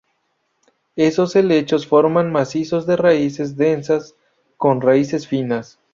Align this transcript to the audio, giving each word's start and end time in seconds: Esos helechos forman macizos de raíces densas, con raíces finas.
Esos 0.95 1.35
helechos 1.35 1.85
forman 1.85 2.31
macizos 2.31 2.87
de 2.87 2.95
raíces 2.97 3.55
densas, 3.55 4.15
con 4.57 4.81
raíces 4.81 5.27
finas. 5.27 5.77